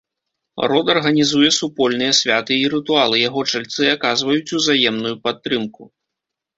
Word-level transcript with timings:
Род 0.69 0.85
арганізуе 0.93 1.49
супольныя 1.59 2.15
святы 2.21 2.53
і 2.63 2.73
рытуалы, 2.77 3.23
яго 3.29 3.47
чальцы 3.55 3.81
аказваюць 3.95 4.53
узаемную 4.61 5.15
падтрымку. 5.27 5.81